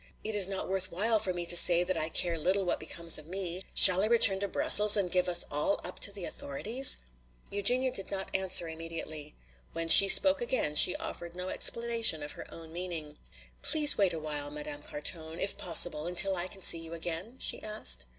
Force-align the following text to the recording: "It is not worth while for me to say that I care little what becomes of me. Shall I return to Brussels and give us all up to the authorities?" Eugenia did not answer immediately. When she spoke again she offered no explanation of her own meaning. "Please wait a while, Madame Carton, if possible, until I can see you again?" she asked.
"It 0.23 0.33
is 0.33 0.47
not 0.47 0.67
worth 0.67 0.91
while 0.91 1.19
for 1.19 1.31
me 1.31 1.45
to 1.45 1.55
say 1.55 1.83
that 1.83 1.95
I 1.95 2.09
care 2.09 2.35
little 2.35 2.65
what 2.65 2.79
becomes 2.79 3.19
of 3.19 3.27
me. 3.27 3.61
Shall 3.75 4.01
I 4.01 4.07
return 4.07 4.39
to 4.39 4.47
Brussels 4.47 4.97
and 4.97 5.11
give 5.11 5.29
us 5.29 5.45
all 5.51 5.79
up 5.83 5.99
to 5.99 6.11
the 6.11 6.25
authorities?" 6.25 6.97
Eugenia 7.51 7.91
did 7.91 8.09
not 8.09 8.35
answer 8.35 8.67
immediately. 8.67 9.35
When 9.73 9.87
she 9.87 10.07
spoke 10.07 10.41
again 10.41 10.73
she 10.73 10.95
offered 10.95 11.35
no 11.35 11.49
explanation 11.49 12.23
of 12.23 12.31
her 12.31 12.51
own 12.51 12.73
meaning. 12.73 13.19
"Please 13.61 13.95
wait 13.95 14.11
a 14.13 14.17
while, 14.19 14.49
Madame 14.49 14.81
Carton, 14.81 15.39
if 15.39 15.55
possible, 15.59 16.07
until 16.07 16.35
I 16.35 16.47
can 16.47 16.63
see 16.63 16.79
you 16.79 16.95
again?" 16.95 17.35
she 17.37 17.61
asked. 17.61 18.07